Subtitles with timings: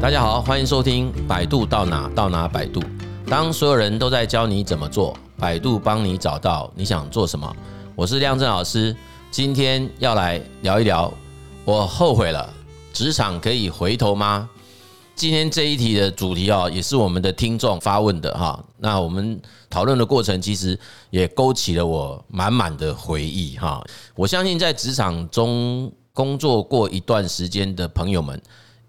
[0.00, 2.80] 大家好，欢迎收听《百度到哪到哪百度》。
[3.26, 7.54] 当所有人都在教你怎么做，百度帮你找到你想做什么。
[7.94, 8.96] 我是亮正老师，
[9.30, 11.12] 今天要来聊一聊，
[11.66, 12.48] 我后悔了，
[12.94, 14.48] 职场可以回头吗？
[15.14, 18.58] 今天这一题的主题啊，也是我们的听众发问的哈。
[18.78, 19.38] 那我们
[19.68, 20.76] 讨论的过程，其实
[21.10, 23.84] 也勾起了我满满的回忆哈。
[24.14, 28.40] 我相信在职场中工作过一段时间的朋友们，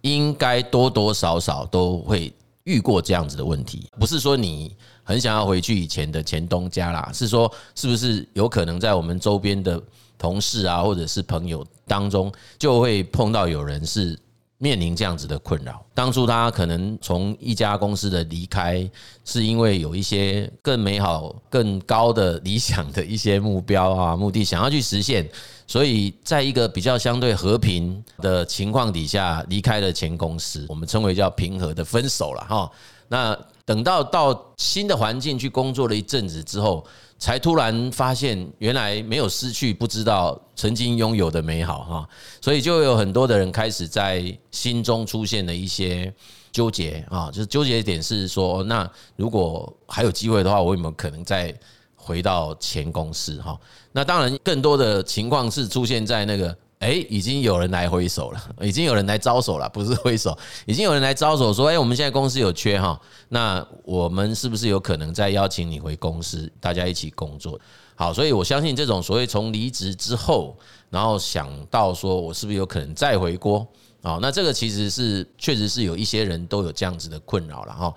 [0.01, 2.33] 应该多多少少都会
[2.63, 3.87] 遇过这样子的问题。
[3.99, 9.81] 不是说你很想要回去以前的前东家啦，是说是不是有可能在我们周边的
[10.17, 14.17] 同事啊，或者是朋友当中，就会碰到有人是。
[14.63, 18.87] 面临这样子的困扰，当初他可能从一家公司的离开，
[19.25, 25.27] 是因为有一些更美好、更高的理想的一些目标啊、 目的想要去实现，
[25.65, 32.71] 所以在一个比较相对和平的情况底下离开了前公司，我们称为叫平和的分手了哈。
[33.07, 36.85] 那等到到新的环境去工作了一阵子之后。
[37.21, 42.09] 才突然发现，原来没有失去，不知道曾经拥有的美好哈，
[42.41, 46.11] 所以就有很多的人开始在心中出现了一些
[46.51, 51.55] 纠结啊，就是纠结点是说，那如果还有机会的话，我有没有可能再
[51.95, 53.55] 回到前公司哈？
[53.91, 56.57] 那当然，更多的情况是出现在那个。
[56.81, 67.59] 哎，已经有人来挥手了， 已经有人来招手了，不是挥手，已经有人来招手说，哎，我们现在公司有缺哈，那我们是不是有可能再邀请你回公司，大家一起工作？
[67.95, 70.57] 好，所以我相信这种所谓从离职之后，
[70.89, 73.65] 然后想到说我是不是有可能再回锅？
[74.01, 77.93] 好，那这个其实是确实是有一些人都有这样子的困扰了哈。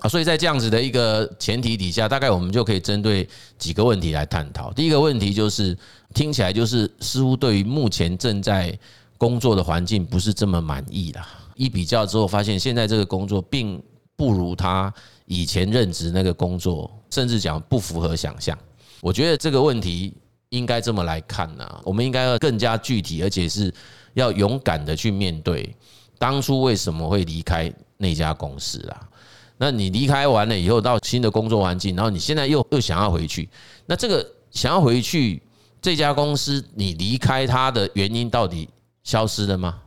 [0.00, 4.72] 啊，所以在这样子的一个前提底下，大概我们就可以针对几个问题来探讨。
[4.72, 5.78] 第一个问题就是，
[6.14, 8.76] 听起来就是似乎对于目前正在
[9.18, 11.28] 工作的环境不是这么满意啦。
[11.56, 13.82] 一比较之后，发现现在这个工作并
[14.16, 14.92] 不如他
[15.26, 18.56] 以前任职那个工作，甚至讲不符合想象。
[19.00, 20.14] 我觉得这个问题
[20.48, 23.72] 应该这么来看呢，我们应该要更加具体，而且是
[24.14, 25.74] 要勇敢的去面对
[26.18, 29.08] 当初为什么会离开那家公司啦。
[29.56, 33.48] 那你离开完了以后，到新的工作环境，然后你现在又又想要回去，
[33.86, 35.40] 那这个想要回去
[35.84, 38.66] 这家公司，你离开它的原因到底
[39.02, 39.82] 消失了吗？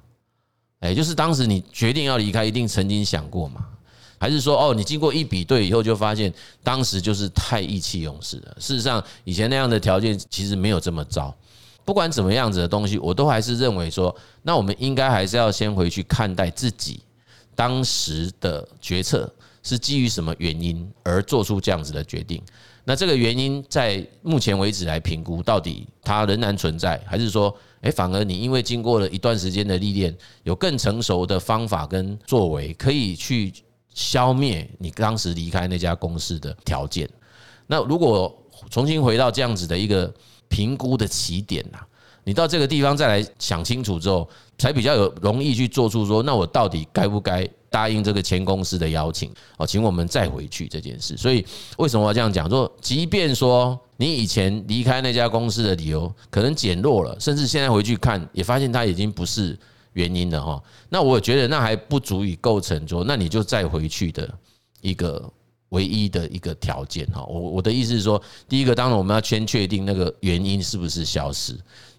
[0.81, 3.65] 哎，就是当时你决定要离开，一定曾经想过吗？
[4.19, 6.31] 还是说，哦，你经过一比对以后，就发现
[6.61, 8.55] 当时就是太意气用事了。
[8.59, 11.35] 事实上，以前那样的条件其实没有这么糟。
[11.83, 16.99] 不管怎么样子的东西，我都还是认为说，那我们应该还是要先回去看待自己
[17.55, 19.27] 当时的决策。
[19.63, 22.41] 是基于什么原因而做出这样子的决定？
[22.89, 33.51] 那这个原因在目前为止来评估，到底它仍然存在，还是说，诶，反而你因为经过了一段时间的历练，有更成熟的方法跟作为，可以去
[33.93, 37.09] 消灭你当时离开那家公司的条件？
[37.65, 38.33] 那如果
[38.69, 40.09] 重新回到这样子的一个
[40.47, 41.79] 评估的起点呐，
[42.23, 44.25] 你到这个地方再来想清楚之后，
[44.57, 47.45] 才比较有容易去做出说，那我到底该不该？
[47.69, 51.17] 答应这个前公司的邀请，哦，请我们再回去这件事。
[51.17, 51.45] 所以
[51.77, 52.49] 为什么要这样讲？
[52.49, 59.57] 说，即便说你以前离开那家公司的理由可能减弱了，甚至现在回去看也发现它已经不是
[59.93, 60.63] 原因了哈。
[60.89, 64.29] 那我觉得那还不足以构成说，那你就再回去的
[64.81, 65.29] 一个
[65.69, 67.25] 唯一的一个条件哈。
[67.25, 71.53] 我我的意思是说，第一个当然我们要先确定那个原因是不是消失。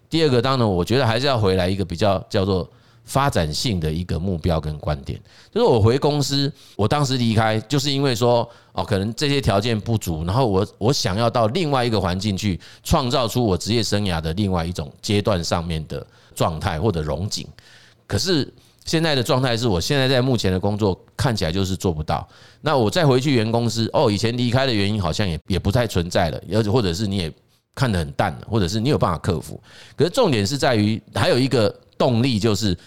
[0.09, 2.69] 第二个当然我觉得还是要回来一个比较叫做。
[3.09, 5.19] 发展性的一个目标跟观点，
[5.51, 16.05] 就是我回公司，我当时离开，就是因为说哦，可能这些条件不足，然后我我想要到另外一个环境去创造出我职业生涯的另外一种阶段上面的
[16.35, 17.47] 状态或者融景。
[18.05, 18.47] 可是
[18.85, 22.27] 现在的状态是我现在在目前的工作看起来就是做不到。
[22.61, 27.33] 那我再回去原公司，哦，以前离开的原因好像也也不太存在了，而且或者是你也
[27.73, 29.59] 看得很淡了，或者是你有办法克服。
[29.95, 32.77] 可是重点是在于还有一个动力就是。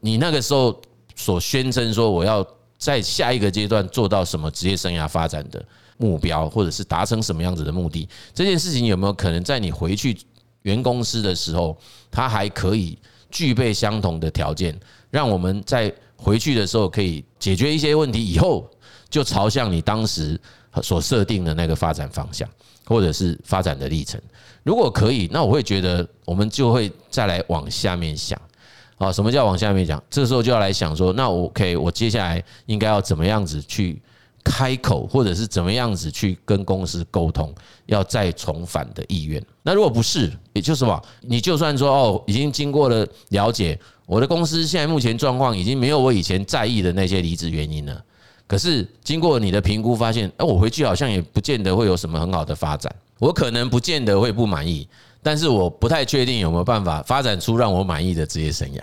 [0.00, 0.80] 你那个时候
[1.14, 2.46] 所宣称说，我要
[2.78, 5.62] 在下一个阶段做到什么职业生涯发展的
[5.96, 10.16] 目标，或者是达成什么样子的目的，这件事情有没有可能在你回去
[10.62, 11.76] 原公司的时候，
[12.10, 12.98] 它还可以
[13.30, 14.78] 具备相同的条件，
[15.10, 18.70] 让我们在回去的时候可以解决一些问题，以后
[19.08, 20.38] 就朝向你当时
[20.82, 22.48] 所设定的那个发展方向，
[22.84, 24.20] 或者是发展的历程。
[24.62, 28.40] 如果可以，那我会觉得我们就会再来往下面想。
[29.00, 30.00] 啊，什么叫往下面讲？
[30.10, 33.98] 这个时候就要来想说，那我 OK，我接下来应该要怎么样子去
[34.44, 37.50] 开口，或者是怎么样子去跟公司沟通，
[37.86, 39.42] 要再重返的意愿。
[39.62, 48.04] 那如果不是，也就是什么，你就算说哦，已经经过了了解，我的公司现在目前状况已经没有我以前在意的那些离职原因了。
[48.46, 54.86] 可是经过你的评估，发现，哎，我回去好像也不见得会有什么很好的发展，我可能不见得会不满意，
[55.22, 58.80] 但是我不太确定有没有办法发展出让我满意的职业生涯。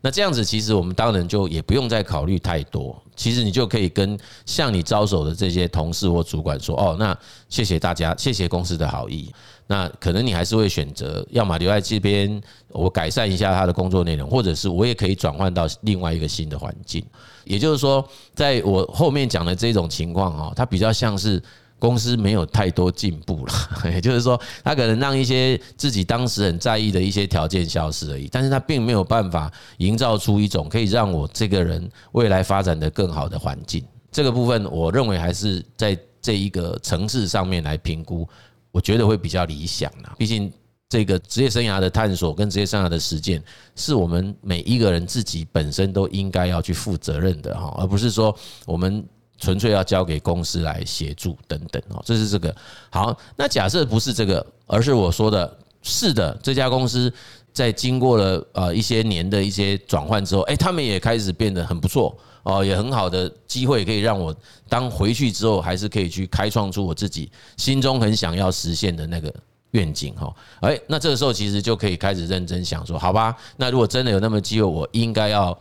[0.00, 2.96] 那这样子，其实我们当然就也不用再考虑太多。
[3.16, 4.16] 其实你就可以跟
[4.46, 7.16] 向你招手的这些同事或主管说：“哦，那
[7.48, 9.32] 谢谢大家，谢谢公司的好意。
[9.66, 17.04] 那可能你还是会选择，要么留在这边，我改善一下他的工作内容，或者是我也可以转换到另外一个新的环境。
[17.42, 21.42] 也就是说，在我后面讲的这种情况哈，它比较像是。”
[21.78, 23.52] 公司没有太多进步了，
[23.92, 33.84] 也就是说，他可能让一些自己当时很在意的一些条件消失而已，但是他并没有办法营造出一种可以让我这个人未来发展的更好的环境。
[34.10, 38.28] 这个部分，我认为还是在这一个层次上面来评估，
[38.72, 40.14] 我觉得会比较理想啦。
[40.18, 40.52] 毕竟，
[40.88, 43.40] 这个职业生涯的探索跟职业生涯的实践，
[43.76, 48.34] 是我们每一个人自己本身都应该要去负责任的哈，而不是说
[48.66, 49.04] 我们。
[49.38, 52.54] 纯粹要交给公司来协助等等哦，这是这个
[52.90, 53.16] 好。
[53.36, 57.12] 那假设不是这个，而是我说的是的，这家公司
[57.52, 64.34] 在经过了呃一些年的一些转换之后，诶，他们也开始变得很不错哦，也很好的机会可以让我
[64.68, 69.32] 当回去之后，还是可以去开创出我自己心中很想要实现的那个
[69.70, 70.34] 愿景哈。
[70.62, 75.56] 诶，那这个时候其实就可以开始认真想说，好吧，那如果真的有那么机会，我应该要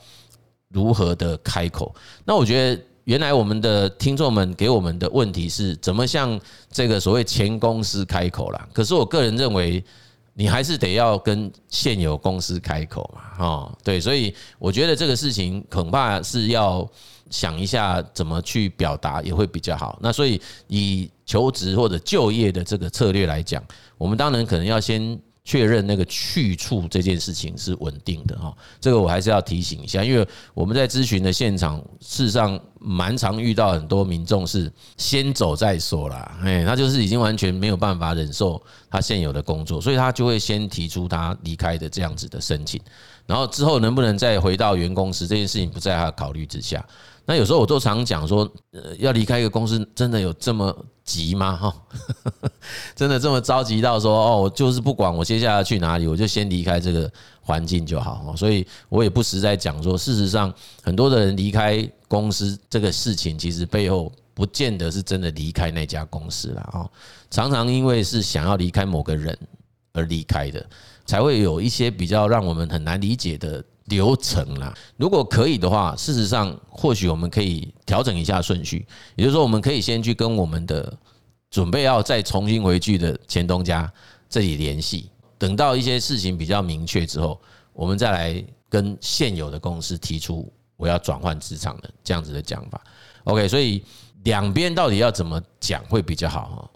[0.69, 1.93] 如何的开口？
[2.25, 2.81] 那我觉得。
[3.07, 6.37] 原来我们的听众们给我们的问题是怎么向
[6.69, 8.67] 这个所谓前公司开口啦？
[8.73, 9.81] 可是我个人认为，
[10.33, 16.85] 你还是得要跟现有公司开口嘛，哦，对，所以我觉得这个事情恐怕是要
[17.29, 19.97] 想一下怎么去表达也会比较好。
[20.01, 23.63] 那所以以求职或者就业的这个策略来讲，
[23.97, 25.17] 我们当然可能要先。
[25.47, 42.81] 确认那个去处这件事情是稳定的哈，这个我还是要提醒一下，因为我们在咨询的现场，事实上蛮常遇到很多民众是先走再说啦，哎，他就是已经完全没有办法忍受他现有的工作，所以他就会先提出他离开的这样子的申请，
[43.25, 46.85] 然后之后能不能再回到原公司这件事情不在他考虑之下。
[47.29, 51.57] 那有时候我都常讲说，呃，要离开一个公司，真的有这么急吗？
[51.57, 51.75] 哈，
[52.95, 58.33] 真的这么着急到说，哦，我就是不管我接下来去哪里，我就先离开这个环境就好。
[58.37, 66.87] 所以我也不实在讲说，事实上很多的人离开公司这个事情，其实背后不见得是真的离开那家公司了啊。
[67.29, 69.37] 常常因为是想要离开某个人
[69.91, 70.65] 而离开的，
[71.05, 73.61] 才会有一些比较让我们很难理解的。
[73.87, 78.85] 流程啦，如果可以的话，事实上或许我们可以调整一下顺序，
[79.15, 80.91] 也就是说，我们可以先去跟我们的
[81.49, 83.89] 准备要再重新回去的前东家
[84.27, 87.39] 这里联系，等到一些事情比较明确之后，
[87.71, 92.83] 我们再来跟现有的公司提出我要转换职场的这样子的讲法。
[93.23, 93.81] OK，所以
[94.23, 96.69] 两边到底要怎么讲会比较好？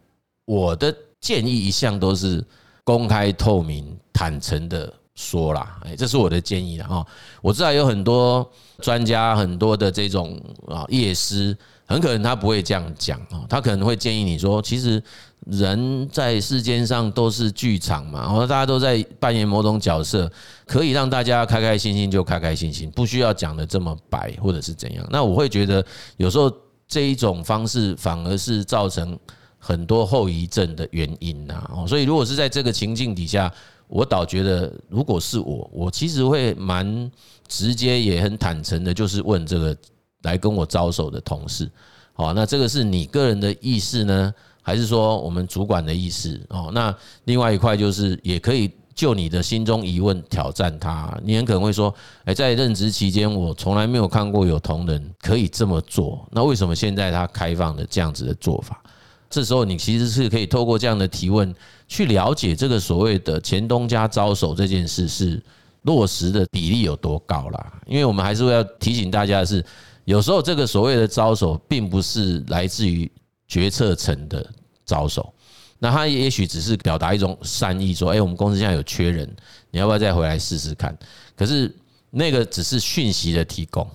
[0.46, 2.42] 我的建议一向都是
[2.86, 4.94] 公开、透明、坦诚的。
[5.22, 7.06] 说啦，哎，这是我的建议了哈。
[7.42, 15.02] 我知道有很多专家，很多的这种啊业师，很可能他不会这样讲啊，他可能会建议你说，其实
[15.46, 20.30] 人在世间上都是剧场嘛，然后大家都在扮演某种角色，
[20.66, 25.08] 可以让大家开开心心就开开心心，不需要讲得这么白或者是怎样。
[25.12, 25.86] 那我会觉得
[26.18, 26.52] 有时候
[26.88, 29.18] 这一种方式反而是造成
[29.60, 31.64] 很多后遗症的原因呐。
[31.72, 33.54] 哦，所以如果是在这个情境底下。
[33.92, 37.12] 我倒觉得，如果是我，我其实会蛮
[37.46, 39.76] 直接，也很坦诚的，就是问这个
[40.22, 41.70] 来跟我招手的同事，
[42.14, 46.40] 好，那这个是你个人的意思呢，还是说我们主管的意思？
[46.48, 46.96] 哦，那
[47.26, 51.14] 另外一块就是，也可以就你的心中疑问挑战他。
[51.22, 51.94] 你很可能会说，
[52.24, 58.82] 诶，在任职期间，我从来没有看过有同仁可以这么做，那为什么现在他开放的这样子的做法？
[59.32, 61.56] 这时候你其实是可以透过这样的提问。
[61.88, 65.44] 去了解这个所谓的前东家招手这件事是
[65.82, 67.82] 落实的比例有多高啦？
[67.86, 69.62] 因为我们还是会要提醒大家的是，
[70.06, 73.12] 有时候这个所谓的招手并不是来自于
[73.46, 74.50] 决策层的
[74.86, 75.34] 招手，
[75.80, 79.30] 那他也许只是表达一种善意，说：“哎，我们公司现在有缺人，
[79.70, 80.98] 你要不要再回来试试看？”
[81.36, 81.70] 可是
[82.10, 83.86] 那个只是讯息的提供，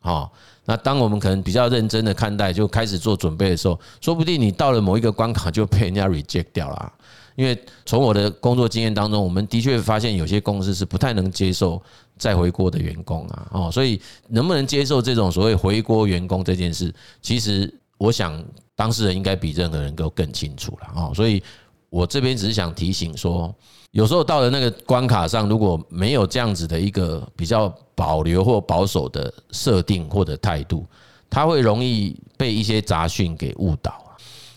[0.00, 0.28] 哈。
[0.66, 6.92] 那当我们可能比较认真的看待，就开始做准备的时候，说不定你到了某一个关卡就被人家 reject 掉了。
[7.36, 11.80] 因为从我的工作经验当中，我们的确发现有些公司是不太能接受
[12.16, 18.42] 再回锅的员工啊，哦，所以能不能接受这种所谓回锅员工这件事，其实我想
[18.74, 21.12] 当事人应该比任何人都更清楚了啊。
[21.14, 21.42] 所以
[21.90, 23.54] 我这边只是想提醒说，
[23.92, 30.84] 有时候到了那个关卡上，如果没有这样子的一个比较保留或保守的设定或者态度，
[31.30, 34.04] 他会容易被一些杂讯给误导。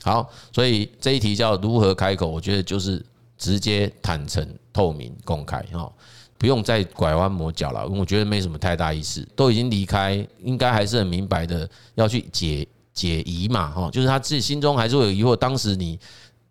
[0.04, 3.06] 好，所以这一题叫如何开口，我觉得就是
[3.38, 5.92] 直接、坦诚、透明、公开哈，
[6.38, 7.88] 不用再拐弯抹角了。
[7.88, 15.36] 我觉得没什么太大意思，都已经离开，应该还是很明白的要去解解疑嘛哈，就是他自己心中还是会有疑惑。
[15.36, 16.00] 当时你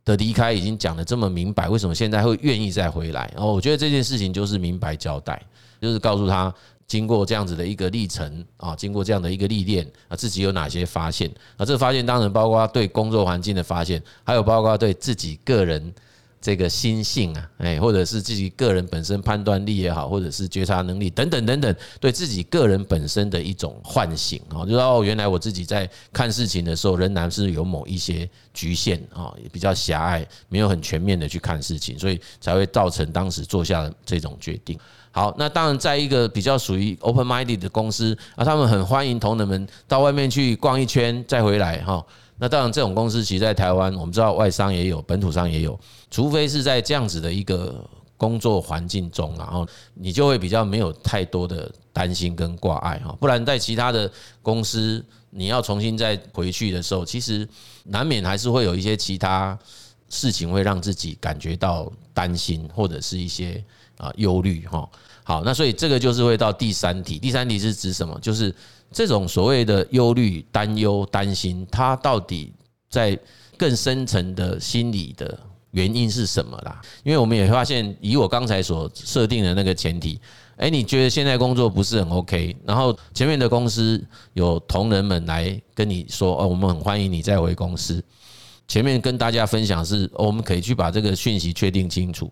[0.08, 3.30] 的离开已经讲的这么明白，为什么现在会愿意再回来？
[3.36, 5.40] 哦，我觉得这件事情就是明白交代，
[5.80, 6.52] 就是告诉他。
[6.88, 11.66] 经过这样子的一个历程啊，经过这样的一个历练啊，自己有哪些发现啊？
[11.66, 15.92] 这发现当然包括对工作环境的发现，还有包括对自己个人
[16.40, 34.78] 这个心性啊，哎，或者是自己个人本身判断力也好，或者是觉察能力等等等等，对自己个人本身的一种唤醒啊，就是哦，原来我自己在看事情的时候，仍然是有某一些局限啊，也比较狭隘，没有很全面的去看事情，所以才会造成当时做下这种决定。
[35.10, 42.04] 好，那当然，在一个比较属于 open-minded 的公司啊，他们很欢迎同仁们到外面去逛一圈再回来哈。
[42.38, 45.78] 那当然，这种公司其实在台湾，我们知道外商也有，本土商也有，
[46.10, 47.84] 除非是在这样子的一个
[48.16, 53.16] 工作环境中，然后你就会比较没有太多的担心跟挂碍哈。
[53.20, 57.48] 不然在其他的公司，你要重新再回去的时候，其实
[57.84, 59.58] 难免还是会有一些其他
[60.08, 63.62] 事情会让自己感觉到担心，或者是一些
[63.96, 64.88] 啊忧虑哈。
[65.24, 67.18] 好，那所以这个就是会到第三题。
[67.18, 68.18] 第三题是指什么？
[68.20, 68.54] 就是
[68.90, 72.52] 这种所谓的忧虑、担忧、担心，它到底
[72.88, 73.18] 在
[73.56, 75.38] 更深层的心理的
[75.72, 76.80] 原因是什么啦？
[77.04, 80.18] 因为我们也发现，以我刚才所设定的那个前提，
[80.56, 84.02] 诶，你觉得现在工作不是很 OK，然后前面的公司
[84.32, 88.02] 有同仁们来跟你说，哦，我们很欢迎你再回公司。
[88.66, 92.30] 前面跟大家分享是，我们可以去把这个讯息确定清楚。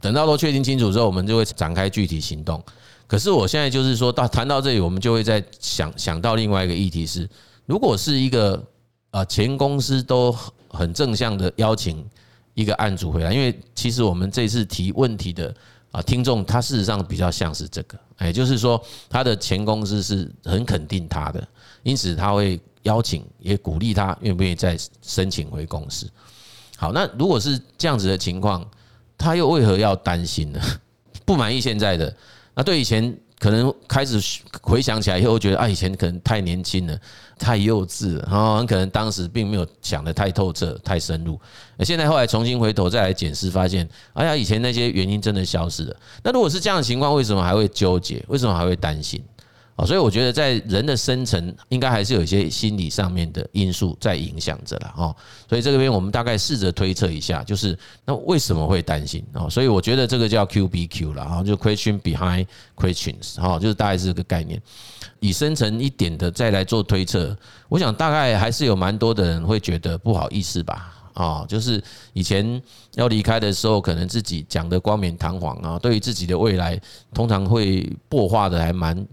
[0.00, 2.62] 等到都确定清楚之后，我们就会展开具体行动。
[3.06, 7.28] 可是我现在就是说到谈到这里，我们就会在想想到另外一个议题是，
[7.64, 8.62] 如果是一个
[9.10, 10.34] 啊前公司都
[10.68, 12.04] 很正向的邀请
[12.54, 15.54] 一个案主回来，因为其实我们这次提问题的
[15.90, 21.46] 啊听众，他事实上比较像是这个，也就是说他的前公司是很肯定他的，
[21.82, 26.10] 因此他会邀请也鼓励他愿不愿意再申请回公司。
[26.76, 28.66] 好，那如果是这样子的情况。
[29.18, 30.60] 他又为何要担心呢？
[31.24, 32.14] 不满意现在的，
[32.56, 34.18] 那对以前可能开始
[34.62, 36.98] 回想起来以后，觉得啊，以前可能太年轻了，
[37.38, 41.38] 太幼稚了，然后很可能当时并没有想得太透彻、太深入。
[41.80, 45.94] 现在后来重新回头再来检视，发现，哎呀，以前那些原因真的消失了。
[46.22, 48.24] 那如果是这样的情况，为什么还会纠结？
[48.28, 49.22] 为什么还会担心？
[49.76, 55.14] 啊，所以我觉得在人的深层应该还是有一些心理上面的因素在影响着了哦。
[55.46, 59.46] 所以这边我们大概试着推测一下，就是那为什么会担心啊？
[59.50, 64.60] 所以我觉得这个叫 QBQ 了啊，就 Question Behind Questions 哈，就是大概是这个概念。
[65.20, 67.36] 以深层一点的再来做推测，
[67.68, 71.82] 我想大概还是有蛮多的人会觉得不好意思吧啊，就是
[72.14, 72.62] 以前
[72.94, 76.80] 要离开的时候，可能自己讲的冠冕堂皇啊，对于自己的未来
[77.12, 79.06] 通常会破化的还蛮。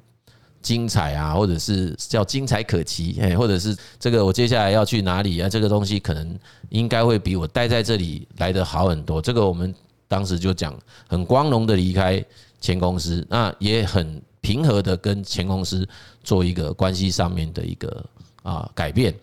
[0.63, 5.49] 精彩啊，或者是叫精彩可期，哎，或者是这个我接下来要去哪里啊？
[5.49, 6.39] 这个东西可能
[6.69, 9.21] 应该会比我待在这里来得好很多。
[9.21, 9.75] 这个我们
[10.07, 10.73] 当时就讲，
[11.07, 12.23] 很光荣的离开
[12.61, 15.87] 前公司，那也很平和的跟前公司
[16.23, 18.05] 做一个关系上面的一个
[18.41, 19.13] 啊改变。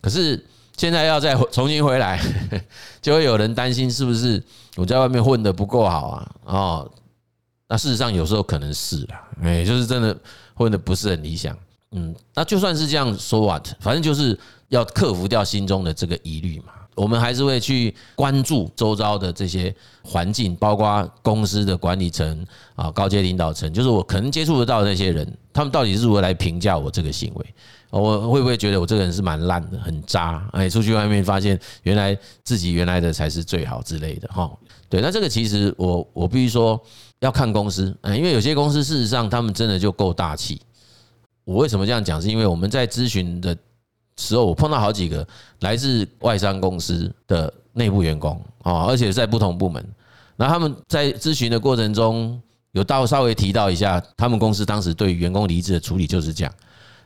[0.00, 0.42] 可是
[0.78, 2.18] 现在要再重新回来，
[3.02, 4.42] 就会有人担心是不是
[4.76, 6.32] 我在外面混得不够好啊？
[6.46, 6.90] 哦，
[7.68, 10.18] 那事实上有时候可能是啦，哎，就是真的。
[10.56, 11.56] 混的不是很理想，
[11.92, 14.36] 嗯，那就算是这样说 what，反正就是
[14.68, 16.72] 要克服掉心中的这个疑虑嘛。
[16.96, 19.72] 我们还是会去关注周遭的这些
[20.02, 27.46] 环境，包括公司的管理层啊、高阶领导层，就是我可能接触得到的那些人，他们到底是如何来评价我这个行为？
[27.90, 30.44] 我会不会觉得我这个人是蛮烂的、很渣？
[30.52, 34.50] 哎，出去外面发现原来自己原来的才是最好之类的哈。
[34.88, 36.82] 对，那这个其实我我必须说。
[37.20, 40.60] 要看公司，嗯，因为有些公司事实上他们真的就够大气。
[41.44, 42.20] 我为什么这样讲？
[42.20, 43.56] 是因为我们在咨询的
[44.16, 45.26] 时候，我碰到好几个
[45.60, 49.84] 来自外商公司的内部员工啊，而且在不同部门。
[50.36, 52.40] 那他们在咨询的过程中，
[52.72, 56.52] 有到稍微提到一下，他们公司当时对员工离职的处理就是这样。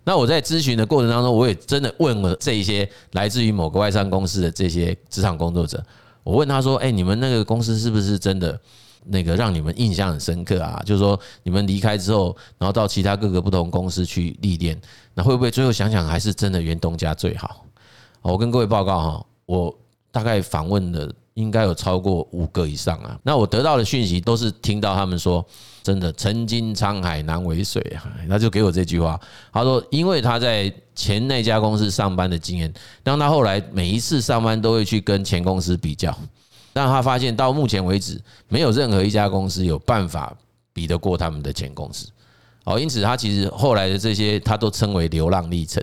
[0.02, 5.85] 那我在咨询的过程当中，我也真的问了这一些来自于某个外商公司的这些职场工作者，
[6.23, 8.59] 我问他说：“哎，你们那个公司是不是真的？”
[9.07, 14.80] 那个让你们印象很深刻啊，就是说你们离开之后，然后到其他各个不同公司去历练，
[15.14, 17.64] 那会不会最后想想还是真的原东家最好
[18.23, 19.75] 我跟各位报告哈，我
[20.12, 23.19] 大概访问的应该有超过五个以上啊。
[23.23, 25.42] 那我得到的讯息都是听到他们说，
[25.83, 28.04] 真的曾经沧海难为水啊。
[28.28, 29.19] 他就给我这句话，
[29.52, 32.71] 他说，因为他在前那家公司上班的经验，
[33.02, 36.14] 当他后来每一次上班都会去跟前公司比较，
[36.73, 40.37] 但他发现到目前为止，没有任何一家公司有办法
[40.73, 42.09] 比得过他们的前公司。
[42.65, 45.83] 哦，因此他其实后来的这些，他都称为流浪历程。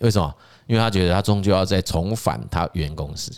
[0.00, 0.34] 为什么？
[0.66, 3.32] 因为他觉得他终究要再重返他原公司。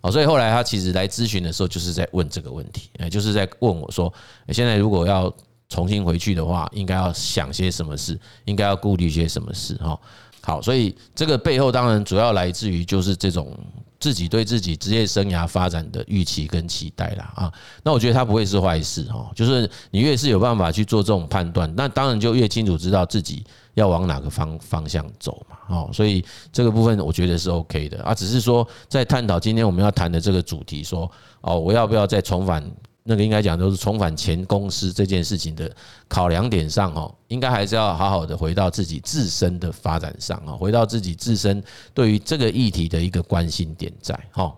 [0.00, 4.12] 哦，所以后来他其实来咨询的时候，就是在问这个问题，哎，就是在问我说，
[4.48, 5.32] 现在如果要
[5.68, 9.74] 重新回去的话，应该要想些什么事，应该要顾虑些什么事？
[9.76, 9.98] 哈，
[10.44, 13.56] 好，所以这个背后当然主要来自于就是这种。
[14.00, 19.30] 自己对自己职业生涯发展的预期跟期待啦啊，那我觉得它不会是坏事哦。
[19.34, 25.56] 就是你越是有办法去做这种判断，那当然就越清楚知道自己要往哪个方方向走嘛。
[25.74, 26.22] 哦，所以
[26.52, 28.12] 这个部分我觉得是 OK 的啊。
[28.12, 31.10] 只是说在探讨今天我们要谈的这个主题，说
[31.40, 32.62] 哦，我要不要再重返？
[33.04, 35.70] 那个应该讲都是重返前公司这件事情的
[36.08, 44.52] 考量点上哦，应该还是要好好的回到自己自身的发展上啊，回到自己自身对于这个议题的一个关心点在哈。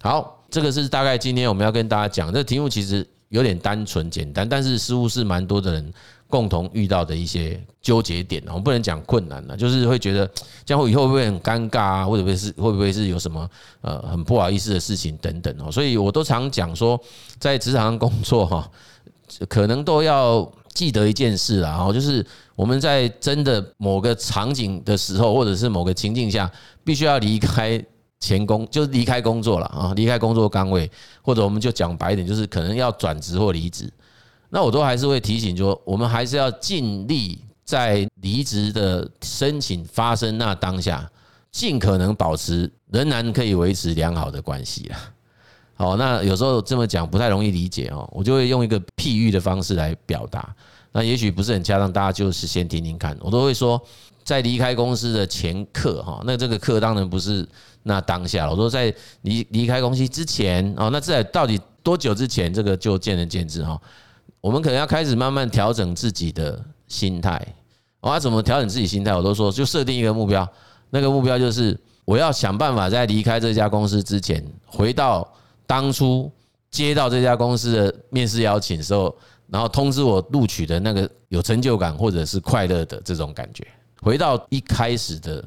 [0.00, 5.92] 好，这个是大概今天我们要跟大家讲这题目，其实有点单纯简单，但是似乎是蛮多的人。
[6.30, 10.30] 共同遇到的一些纠结点，我们不能讲困难了，就是会觉得
[10.64, 16.98] 这样以后会不会很尴尬啊，或者会是会不会是有什么呃很不好意思的事情等等哦，所以我都常讲说，
[17.38, 18.70] 在职场上工作哈，
[19.48, 26.50] 可能都要记得一件事啊，哦，就是我们在真的某个场景的时候，或者是某个情境下，
[26.84, 27.84] 必须要离开
[28.20, 30.88] 前工，就是离开工作了啊，离开工作岗位，
[31.22, 33.90] 或者我们就讲白一点，就是可能要转职或离职。
[34.50, 41.08] 那我都还是会提醒，说我们还是要尽力在离职的申请发生那当下，
[41.52, 44.98] 尽可能保持仍然可以维持良好的关系啊。
[45.74, 50.54] 好，那有时候这么讲不太容易理解哦，我就会用一个譬喻的方式来表达。
[50.92, 53.16] 那也许不是很恰当，大家就是先听听看。
[53.20, 53.80] 我都会说，
[54.24, 57.48] 在离开公司的前刻哈，那这个刻当然不是
[57.84, 58.50] 那当下了。
[58.50, 63.80] 我说在离离开公司之前哦，那这到底多久之前，这个就见仁见智哈。
[64.40, 67.46] 我们可能要开始慢慢调整自己的心态。
[68.00, 69.14] 我要怎么调整自己心态？
[69.14, 70.48] 我都说，就设定一个目标。
[70.88, 75.30] 那个目标就是，我要想办法在离开这家公司之前，回到
[75.66, 76.32] 当初
[76.70, 79.14] 接到这家公司的面试邀请的时候，
[79.48, 83.66] 然后通知我录取的那个有成就感或者是快乐的这种感觉，
[84.00, 85.44] 回到一开始的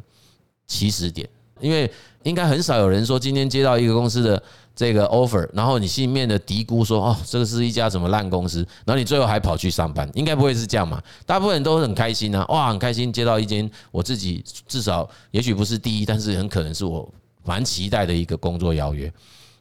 [0.68, 1.28] 起始点。
[1.60, 1.92] 因为
[2.24, 4.42] 应该很少有人说，今天接到一个公司的。
[4.76, 11.02] 这个 offer，然后你心里面的嘀咕说：“哦，这个是一家什么烂公司？”然后你最后还跑去上班，应该不会是这样嘛？
[11.26, 17.08] 大部分人都很开心啊，哇，很开心接到一间我自己至少也许不是第一，但是很可能是我
[17.44, 19.12] 蛮期待的一个工作邀约。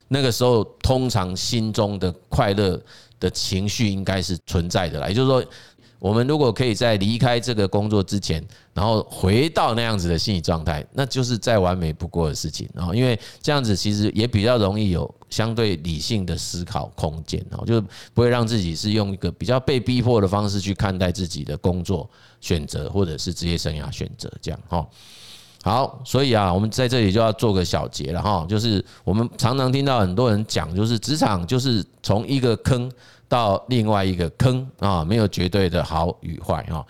[0.08, 2.80] 那个时候，通常心中的快乐
[3.20, 5.44] 的情绪应该是存在的啦，也就是说。
[6.02, 12.68] 我们如果可以在离开这个工作之前，然后回到那样子的心理状态，那就是再完美不过的事情。
[12.74, 17.80] 然后，因为这样子其实也比较容易有相对理性的思考空间，哦，就
[18.12, 22.10] 不会让自己是用一个比较被逼迫的方式去看待自己的工作
[22.40, 24.60] 选择或者是职业生涯选择这样。
[24.66, 24.84] 哈，
[25.62, 32.90] 好，所以啊，我们在这里就要做个小结了哈，就是我们常常听到很多人讲，就是职场就是从一个坑。
[33.32, 36.84] 到另外一个坑啊，没有绝对的好与坏啊，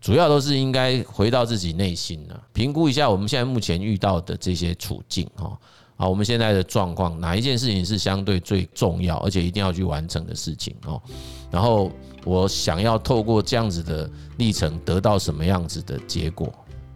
[0.00, 5.58] 主要都是应该回到自己内心啊，评估一下我们现在目前遇到的这些处境哈
[5.96, 11.02] 啊，我们现在的状况，哪一件事情是相对最重要，而且一定要去完成的事情哦。
[11.50, 11.90] 然后
[12.24, 16.48] 我想要透过这样子的历程得到什么样子的结果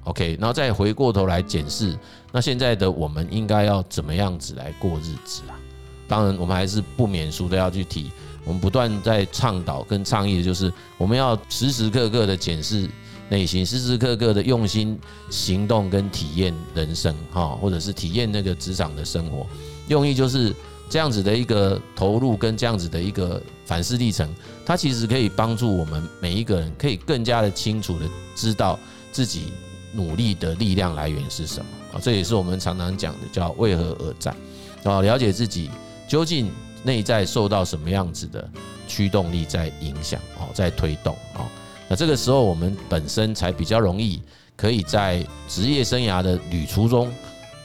[0.05, 1.99] ？OK，然后再回过头来检视，
[2.31, 5.59] 那现在的我们应该要怎么样子来过日子啊？
[6.07, 8.13] 当然，我们还是不免俗的要去提。
[8.47, 12.89] 我们不断在倡导跟倡议就是，我们要时时刻刻的检视
[13.29, 14.97] 内心，时时刻刻的用心
[15.31, 19.45] 行动跟体验人生，哈，或者是体验那个职场的生活。
[19.89, 20.55] 用意就是
[20.89, 24.33] 这样子的一个投入跟这样子的一个反思历程，
[24.65, 28.79] 它其实可以帮助我们每一个人，可以更加的清楚的知道
[29.11, 29.53] 自己
[29.93, 32.01] 努力的力量来源是什么啊。
[32.01, 34.37] 这也是我们常常讲的，叫为何而战
[34.85, 35.69] 啊，了解自己
[36.09, 36.49] 究竟。
[36.87, 38.49] 内在受到什么样子的
[38.87, 41.45] 驱动力在影响哦，在推动哦，
[41.89, 44.23] 那这个时候我们本身才比较容易
[44.55, 47.13] 可以在职业生涯的旅途中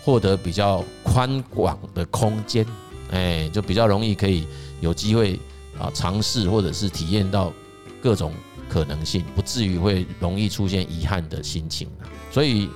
[0.03, 2.65] 获得比较宽广的空间，
[3.11, 4.47] 哎，就比较容易可以
[4.79, 5.39] 有机会
[5.79, 7.53] 啊尝试或者是体验到
[8.01, 8.33] 各种
[8.67, 11.87] 可能性，不至于会容易出现遗憾的心情。
[12.31, 12.67] 所以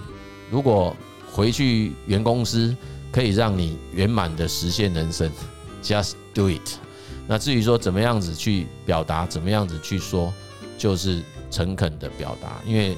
[0.51, 0.95] 如果
[1.31, 2.75] 回去原公司
[3.12, 5.31] 可以让你圆满的实现人生
[5.86, 6.78] ，just do it。
[7.28, 10.34] 那至于说怎么样子去表达，怎么样子去说，
[10.78, 12.98] 就是诚恳的表达，因为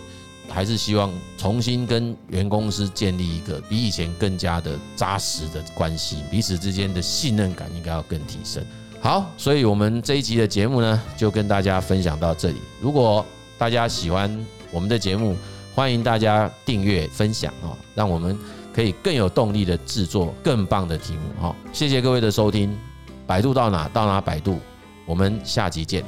[0.49, 8.65] 还是希望重新跟原公司建立一个比以前更加的扎实的关系，彼此之间的信任感应该要更提升。
[8.99, 12.57] 好，所以我们这一集的节目呢，就跟大家分享到这里。
[12.81, 13.25] 如果
[13.57, 15.37] 大家喜欢我们的节目，
[15.75, 18.37] 欢迎大家订阅、分享哦，让我们
[18.77, 21.21] 可以更有动力的制作更棒的题目。
[21.41, 22.77] 好，谢谢各位的收听。
[23.25, 24.59] 百度到哪到哪百度，
[25.03, 26.05] 我们下集见。